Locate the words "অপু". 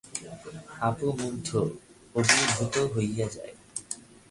0.81-1.07